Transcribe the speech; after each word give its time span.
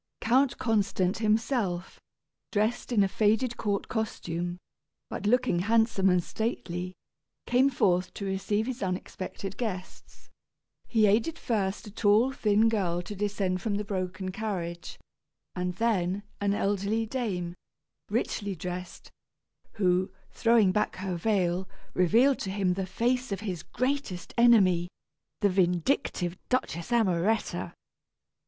Count 0.19 0.57
Constant 0.57 1.19
himself, 1.19 1.99
dressed 2.51 2.91
in 2.91 3.03
a 3.03 3.07
faded 3.07 3.55
court 3.55 3.87
costume, 3.87 4.57
but 5.11 5.27
looking 5.27 5.59
handsome 5.59 6.09
and 6.09 6.23
stately, 6.23 6.95
came 7.45 7.69
forth 7.69 8.11
to 8.15 8.25
receive 8.25 8.65
his 8.65 8.81
unexpected 8.81 9.57
guests. 9.57 10.31
He 10.87 11.05
aided 11.05 11.37
first 11.37 11.85
a 11.85 11.91
tall 11.91 12.31
thin 12.31 12.67
girl 12.67 13.03
to 13.03 13.15
descend 13.15 13.61
from 13.61 13.75
the 13.75 13.83
broken 13.83 14.31
carriage, 14.31 14.97
and 15.55 15.75
then, 15.75 16.23
an 16.39 16.55
elderly 16.55 17.05
dame, 17.05 17.53
richly 18.09 18.55
dressed, 18.55 19.11
who, 19.73 20.09
throwing 20.31 20.71
back 20.71 20.95
her 20.95 21.15
veil, 21.15 21.69
revealed 21.93 22.39
to 22.39 22.49
him 22.49 22.73
the 22.73 22.87
face 22.87 23.31
of 23.31 23.41
his 23.41 23.61
greatest 23.61 24.33
enemy 24.35 24.87
the 25.41 25.49
vindictive 25.49 26.39
Duchess 26.49 26.89
Amoretta. 26.91 27.75